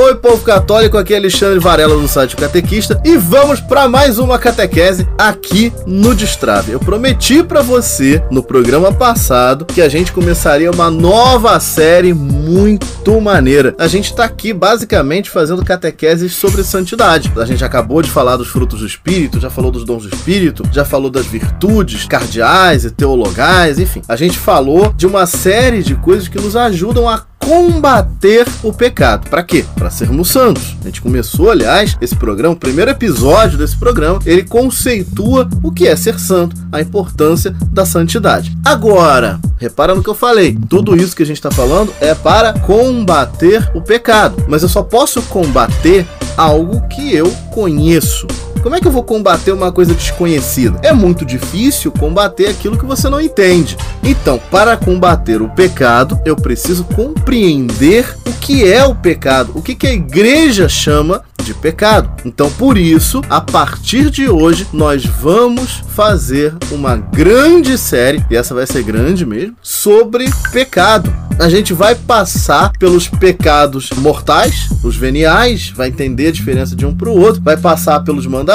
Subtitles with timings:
[0.00, 4.38] Oi, povo católico, aqui é Alexandre Varela do site Catequista e vamos para mais uma
[4.38, 6.70] catequese aqui no Destrave.
[6.70, 13.20] Eu prometi para você no programa passado que a gente começaria uma nova série muito
[13.20, 13.74] maneira.
[13.76, 17.32] A gente tá aqui basicamente fazendo catequeses sobre santidade.
[17.36, 20.62] A gente acabou de falar dos frutos do Espírito, já falou dos dons do Espírito,
[20.70, 24.02] já falou das virtudes cardeais e teologais, enfim.
[24.08, 29.30] A gente falou de uma série de coisas que nos ajudam a combater o pecado.
[29.30, 29.64] Para quê?
[29.74, 30.76] Para sermos santos.
[30.82, 35.88] A gente começou, aliás, esse programa, o primeiro episódio desse programa, ele conceitua o que
[35.88, 38.54] é ser santo, a importância da santidade.
[38.62, 40.58] Agora, repara no que eu falei.
[40.68, 44.44] Tudo isso que a gente está falando é para combater o pecado.
[44.46, 48.26] Mas eu só posso combater algo que eu conheço.
[48.62, 50.78] Como é que eu vou combater uma coisa desconhecida?
[50.82, 53.76] É muito difícil combater aquilo que você não entende.
[54.02, 59.74] Então, para combater o pecado, eu preciso compreender o que é o pecado, o que,
[59.74, 62.10] que a igreja chama de pecado.
[62.24, 68.54] Então, por isso, a partir de hoje, nós vamos fazer uma grande série, e essa
[68.54, 71.12] vai ser grande mesmo, sobre pecado.
[71.38, 76.94] A gente vai passar pelos pecados mortais, os veniais, vai entender a diferença de um
[76.94, 78.47] para o outro, vai passar pelos mandamentos,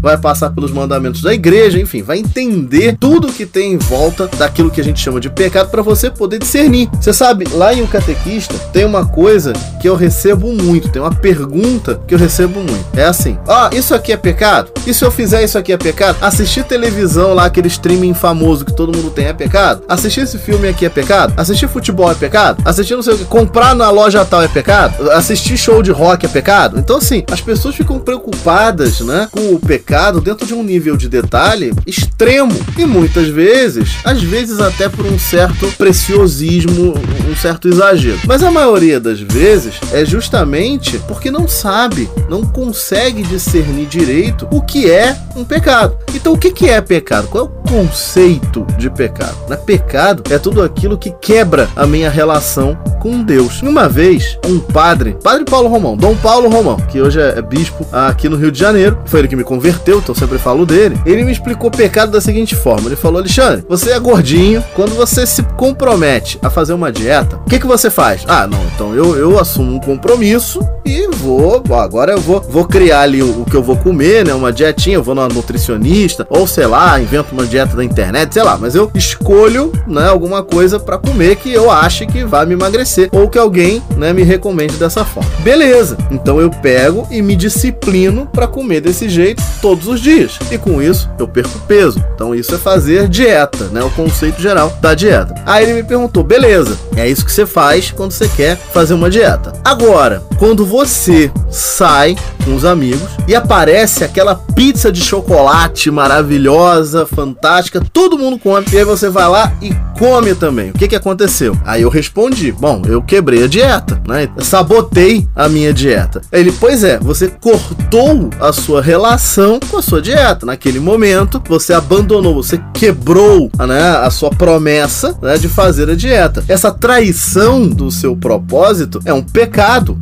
[0.00, 4.70] vai passar pelos mandamentos da igreja, enfim, vai entender tudo que tem em volta daquilo
[4.70, 6.88] que a gente chama de pecado para você poder discernir.
[7.00, 11.14] Você sabe, lá em O Catequista tem uma coisa que eu recebo muito, tem uma
[11.14, 12.86] pergunta que eu recebo muito.
[12.96, 14.70] É assim: oh, isso aqui é pecado?
[14.86, 16.16] E se eu fizer isso aqui é pecado?
[16.20, 19.82] Assistir televisão lá, aquele streaming famoso que todo mundo tem é pecado?
[19.88, 21.34] Assistir esse filme aqui é pecado?
[21.36, 22.62] Assistir futebol é pecado?
[22.64, 25.10] Assistir não sei o que, comprar na loja tal é pecado?
[25.10, 26.78] Assistir show de rock é pecado?
[26.78, 31.08] Então, assim, as pessoas ficam preocupadas, né, com o pecado dentro de um nível de
[31.08, 32.52] detalhe extremo.
[32.78, 36.94] E muitas vezes, às vezes até por um certo preciosismo,
[37.30, 38.18] um certo exagero.
[38.26, 44.62] Mas a maioria das vezes é justamente porque não sabe, não consegue discernir direito o
[44.70, 45.98] que é um pecado.
[46.14, 47.26] Então, o que é pecado?
[47.28, 49.36] Qual é conceito de pecado?
[49.48, 53.62] Na pecado é tudo aquilo que quebra a minha relação com Deus.
[53.62, 58.28] Uma vez, um padre, Padre Paulo Romão, Dom Paulo Romão, que hoje é bispo aqui
[58.28, 61.00] no Rio de Janeiro, foi ele que me converteu, então sempre falo dele.
[61.06, 64.96] Ele me explicou o pecado da seguinte forma: ele falou, Alexandre, você é gordinho, quando
[64.96, 68.24] você se compromete a fazer uma dieta, o que, que você faz?
[68.26, 73.02] Ah, não, então eu, eu assumo um compromisso e vou, agora eu vou, vou criar
[73.02, 74.34] ali o, o, que eu vou comer, né?
[74.34, 78.42] Uma dietinha, eu vou numa nutricionista, ou sei lá, invento uma dieta da internet, sei
[78.42, 82.54] lá, mas eu escolho, né, alguma coisa para comer que eu ache que vai me
[82.54, 85.30] emagrecer, ou que alguém, né, me recomende dessa forma.
[85.40, 90.58] Beleza, então eu pego e me disciplino para comer desse jeito todos os dias, e
[90.58, 92.02] com isso eu perco peso.
[92.14, 93.82] Então isso é fazer dieta, né?
[93.82, 95.34] O conceito geral da dieta.
[95.46, 99.10] Aí ele me perguntou, beleza, é isso que você faz quando você quer fazer uma
[99.10, 99.52] dieta.
[99.64, 107.82] Agora, quando você sai com os amigos e aparece aquela pizza de chocolate maravilhosa, fantástica,
[107.92, 108.66] todo mundo come.
[108.72, 110.70] E aí você vai lá e come também.
[110.70, 111.56] O que que aconteceu?
[111.64, 114.28] Aí eu respondi: "Bom, eu quebrei a dieta, né?
[114.38, 116.22] sabotei a minha dieta".
[116.32, 120.46] Ele: "Pois é, você cortou a sua relação com a sua dieta.
[120.46, 126.42] Naquele momento, você abandonou, você quebrou, né, a sua promessa, né, de fazer a dieta.
[126.48, 129.49] Essa traição do seu propósito é um pecado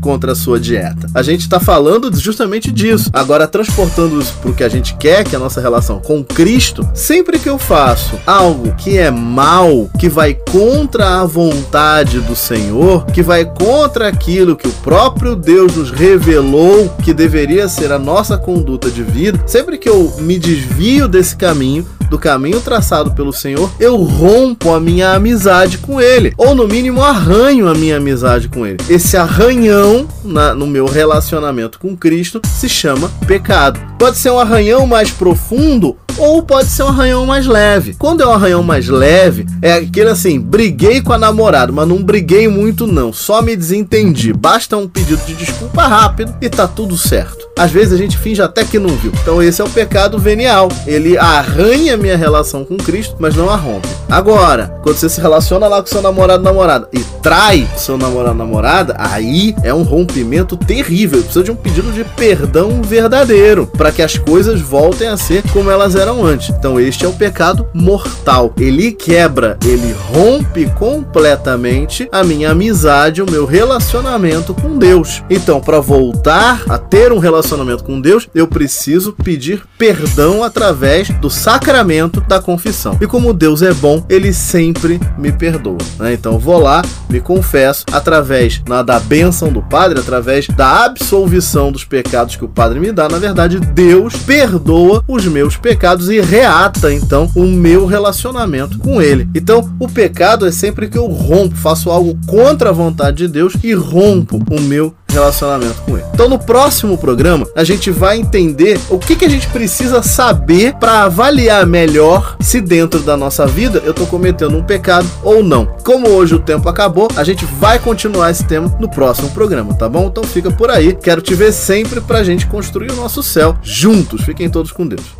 [0.00, 1.08] contra a sua dieta.
[1.14, 3.10] A gente está falando justamente disso.
[3.12, 6.22] Agora, transportando isso para o que a gente quer, que é a nossa relação com
[6.22, 12.36] Cristo, sempre que eu faço algo que é mal, que vai contra a vontade do
[12.36, 17.98] Senhor, que vai contra aquilo que o próprio Deus nos revelou que deveria ser a
[17.98, 23.32] nossa conduta de vida, sempre que eu me desvio desse caminho, do caminho traçado pelo
[23.32, 28.48] Senhor, eu rompo a minha amizade com Ele, ou no mínimo arranho a minha amizade
[28.48, 28.78] com Ele.
[28.88, 33.87] Esse arranhão na, no meu relacionamento com Cristo se chama pecado.
[33.98, 37.94] Pode ser um arranhão mais profundo ou pode ser um arranhão mais leve.
[37.98, 42.02] Quando é um arranhão mais leve, é aquele assim: briguei com a namorada, mas não
[42.02, 44.32] briguei muito, não, só me desentendi.
[44.32, 47.48] Basta um pedido de desculpa rápido e tá tudo certo.
[47.56, 49.12] Às vezes a gente finge até que não viu.
[49.22, 50.68] Então esse é o pecado venial.
[50.86, 53.88] Ele arranha minha relação com Cristo, mas não a rompe.
[54.08, 58.94] Agora, quando você se relaciona lá com seu namorado namorada e trai seu namorado namorada,
[58.98, 61.20] aí é um rompimento terrível.
[61.22, 65.70] Precisa de um pedido de perdão verdadeiro para que as coisas voltem a ser como
[65.70, 66.50] elas eram antes.
[66.50, 68.52] Então este é o pecado mortal.
[68.58, 75.22] Ele quebra, ele rompe completamente a minha amizade, o meu relacionamento com Deus.
[75.30, 81.30] Então, para voltar a ter um relacionamento com Deus, eu preciso pedir perdão através do
[81.30, 82.96] sacramento da confissão.
[83.00, 85.78] E como Deus é bom, ele sempre me perdoa.
[85.98, 86.12] Né?
[86.12, 91.84] Então vou lá, me confesso, através na, da bênção do Padre, através da absolvição dos
[91.84, 93.08] pecados que o Padre me dá.
[93.08, 99.28] Na verdade, Deus perdoa os meus pecados e reata então o meu relacionamento com Ele.
[99.32, 103.54] Então, o pecado é sempre que eu rompo, faço algo contra a vontade de Deus
[103.62, 106.06] e rompo o meu relacionamento com ele.
[106.12, 110.74] Então no próximo programa a gente vai entender o que, que a gente precisa saber
[110.74, 115.66] para avaliar melhor se dentro da nossa vida eu estou cometendo um pecado ou não.
[115.84, 119.88] Como hoje o tempo acabou, a gente vai continuar esse tema no próximo programa, tá
[119.88, 120.06] bom?
[120.06, 120.94] Então fica por aí.
[120.94, 124.22] Quero te ver sempre para a gente construir o nosso céu juntos.
[124.22, 125.17] Fiquem todos com Deus.